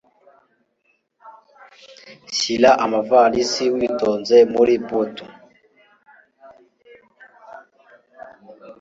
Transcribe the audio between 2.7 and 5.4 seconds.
amavalisi witonze muri butu